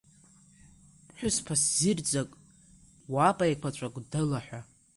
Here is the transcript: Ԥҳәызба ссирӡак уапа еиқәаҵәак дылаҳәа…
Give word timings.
Ԥҳәызба 1.07 1.55
ссирӡак 1.61 2.29
уапа 3.13 3.45
еиқәаҵәак 3.49 3.95
дылаҳәа… 4.11 4.59